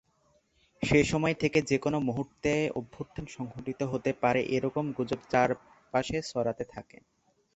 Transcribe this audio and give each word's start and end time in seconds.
সেসময় 0.81 1.35
থেকে 1.35 1.59
যেকোনো 1.69 1.97
মুহূর্তে 2.07 2.51
অভ্যুত্থান 2.75 3.25
সংঘটিত 3.35 3.79
হতে 3.91 4.11
পারে 4.21 4.41
এরকম 4.55 4.85
গুজব 4.97 5.21
চারপাশে 5.31 6.17
ছড়াতে 6.29 6.63
থাকে। 6.73 6.97